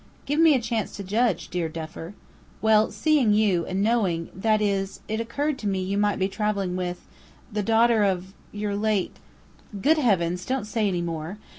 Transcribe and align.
"Give 0.25 0.39
me 0.39 0.55
a 0.55 0.59
chance 0.59 0.95
to 0.95 1.03
judge, 1.03 1.49
dear 1.49 1.69
Duffer." 1.69 2.15
"Well, 2.59 2.89
seeing 2.89 3.33
you, 3.33 3.67
and 3.67 3.83
knowing 3.83 4.31
that 4.33 4.59
is, 4.59 5.01
it 5.07 5.19
occurred 5.19 5.59
to 5.59 5.67
me 5.67 5.79
you 5.83 5.95
might 5.95 6.17
be 6.17 6.27
travelling 6.27 6.75
with 6.75 7.05
the 7.53 7.61
daughter 7.61 8.03
of 8.03 8.33
your 8.51 8.75
late" 8.75 9.17
"Good 9.83 9.99
heavens, 9.99 10.43
don't 10.43 10.65
say 10.65 10.87
any 10.87 11.03
more! 11.03 11.37